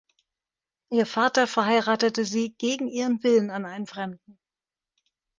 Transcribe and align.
Ihr 0.89 1.05
Vater 1.05 1.45
verheiratete 1.45 2.25
sie 2.25 2.55
gegen 2.57 2.87
ihren 2.87 3.21
Willen 3.21 3.51
an 3.51 3.65
einen 3.65 3.85
Fremden. 3.85 4.39